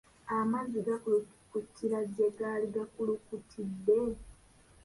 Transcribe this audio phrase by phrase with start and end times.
[0.37, 3.99] Amazzi gakulukutira gye gaali gakulukutidde.